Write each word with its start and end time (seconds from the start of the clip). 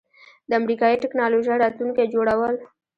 د 0.49 0.51
امریکایی 0.59 1.01
ټیکنالوژۍ 1.03 1.55
راتلونکی 1.57 2.05
جوړول 2.13 2.55